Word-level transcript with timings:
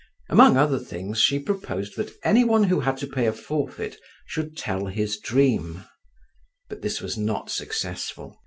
Among 0.29 0.57
other 0.57 0.79
things, 0.79 1.19
she 1.21 1.37
proposed 1.37 1.95
that 1.95 2.11
any 2.23 2.43
one 2.43 2.63
who 2.63 2.79
had 2.79 2.97
to 2.97 3.05
pay 3.07 3.27
a 3.27 3.31
forfeit 3.31 3.97
should 4.25 4.57
tell 4.57 4.87
his 4.87 5.19
dream; 5.19 5.83
but 6.69 6.81
this 6.81 7.01
was 7.01 7.19
not 7.19 7.51
successful. 7.51 8.39